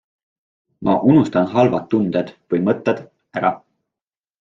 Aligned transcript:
Ma 0.89 0.95
unustan 1.11 1.53
halvad 1.53 1.87
tunded 1.95 2.35
või 2.51 2.67
mõtted 2.71 3.09
ära. 3.41 3.59